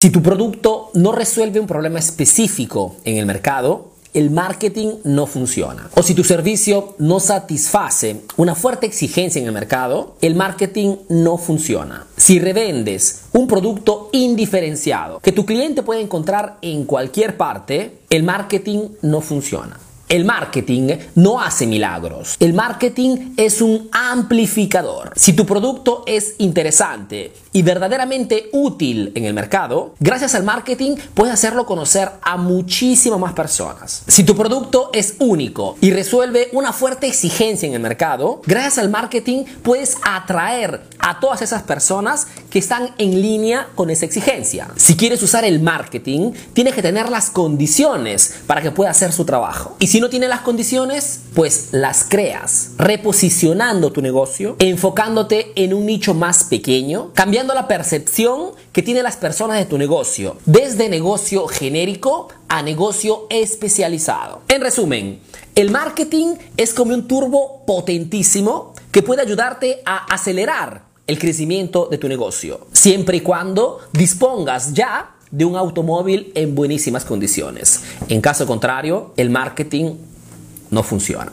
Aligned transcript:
Si 0.00 0.10
tu 0.10 0.22
producto 0.22 0.92
no 0.94 1.10
resuelve 1.10 1.58
un 1.58 1.66
problema 1.66 1.98
específico 1.98 2.94
en 3.02 3.16
el 3.16 3.26
mercado, 3.26 3.94
el 4.14 4.30
marketing 4.30 4.92
no 5.02 5.26
funciona. 5.26 5.90
O 5.96 6.04
si 6.04 6.14
tu 6.14 6.22
servicio 6.22 6.94
no 6.98 7.18
satisface 7.18 8.20
una 8.36 8.54
fuerte 8.54 8.86
exigencia 8.86 9.40
en 9.40 9.48
el 9.48 9.52
mercado, 9.52 10.14
el 10.20 10.36
marketing 10.36 10.98
no 11.08 11.36
funciona. 11.36 12.06
Si 12.16 12.38
revendes 12.38 13.22
un 13.32 13.48
producto 13.48 14.08
indiferenciado 14.12 15.18
que 15.18 15.32
tu 15.32 15.44
cliente 15.44 15.82
puede 15.82 16.00
encontrar 16.00 16.58
en 16.62 16.84
cualquier 16.84 17.36
parte, 17.36 17.98
el 18.08 18.22
marketing 18.22 18.90
no 19.02 19.20
funciona. 19.20 19.80
El 20.08 20.24
marketing 20.24 20.96
no 21.16 21.38
hace 21.38 21.66
milagros. 21.66 22.36
El 22.40 22.54
marketing 22.54 23.34
es 23.36 23.60
un 23.60 23.90
amplificador. 23.92 25.12
Si 25.14 25.34
tu 25.34 25.44
producto 25.44 26.02
es 26.06 26.34
interesante 26.38 27.34
y 27.52 27.60
verdaderamente 27.60 28.48
útil 28.52 29.12
en 29.14 29.26
el 29.26 29.34
mercado, 29.34 29.94
gracias 30.00 30.34
al 30.34 30.44
marketing 30.44 30.96
puedes 31.12 31.34
hacerlo 31.34 31.66
conocer 31.66 32.10
a 32.22 32.38
muchísimas 32.38 33.20
más 33.20 33.34
personas. 33.34 34.04
Si 34.06 34.24
tu 34.24 34.34
producto 34.34 34.88
es 34.94 35.16
único 35.18 35.76
y 35.82 35.90
resuelve 35.90 36.48
una 36.52 36.72
fuerte 36.72 37.06
exigencia 37.06 37.68
en 37.68 37.74
el 37.74 37.80
mercado, 37.80 38.40
gracias 38.46 38.78
al 38.78 38.88
marketing 38.88 39.44
puedes 39.62 39.98
atraer 40.02 40.84
a 41.00 41.20
todas 41.20 41.42
esas 41.42 41.64
personas 41.64 42.28
que 42.48 42.58
están 42.58 42.94
en 42.96 43.20
línea 43.20 43.68
con 43.74 43.90
esa 43.90 44.06
exigencia. 44.06 44.68
Si 44.76 44.96
quieres 44.96 45.22
usar 45.22 45.44
el 45.44 45.60
marketing, 45.60 46.32
tienes 46.54 46.74
que 46.74 46.80
tener 46.80 47.10
las 47.10 47.28
condiciones 47.28 48.36
para 48.46 48.62
que 48.62 48.70
pueda 48.70 48.90
hacer 48.90 49.12
su 49.12 49.26
trabajo. 49.26 49.76
Y 49.78 49.88
si 49.88 49.97
si 49.98 50.02
no 50.02 50.10
tiene 50.10 50.28
las 50.28 50.42
condiciones, 50.42 51.22
pues 51.34 51.70
las 51.72 52.04
creas, 52.04 52.70
reposicionando 52.78 53.90
tu 53.90 54.00
negocio, 54.00 54.54
enfocándote 54.60 55.50
en 55.56 55.74
un 55.74 55.86
nicho 55.86 56.14
más 56.14 56.44
pequeño, 56.44 57.10
cambiando 57.14 57.52
la 57.52 57.66
percepción 57.66 58.52
que 58.70 58.84
tienen 58.84 59.02
las 59.02 59.16
personas 59.16 59.58
de 59.58 59.64
tu 59.64 59.76
negocio, 59.76 60.36
desde 60.46 60.88
negocio 60.88 61.48
genérico 61.48 62.28
a 62.46 62.62
negocio 62.62 63.26
especializado. 63.28 64.42
En 64.46 64.60
resumen, 64.60 65.18
el 65.56 65.72
marketing 65.72 66.36
es 66.56 66.72
como 66.72 66.94
un 66.94 67.08
turbo 67.08 67.64
potentísimo 67.66 68.74
que 68.92 69.02
puede 69.02 69.22
ayudarte 69.22 69.82
a 69.84 70.04
acelerar 70.14 70.84
el 71.08 71.18
crecimiento 71.18 71.88
de 71.90 71.98
tu 71.98 72.06
negocio, 72.06 72.68
siempre 72.70 73.16
y 73.16 73.20
cuando 73.20 73.80
dispongas 73.92 74.74
ya 74.74 75.16
de 75.30 75.44
un 75.44 75.56
automóvil 75.56 76.32
en 76.34 76.54
buenísimas 76.54 77.04
condiciones. 77.04 77.82
En 78.08 78.20
caso 78.20 78.46
contrario, 78.46 79.12
el 79.16 79.30
marketing 79.30 79.94
no 80.70 80.82
funciona. 80.82 81.32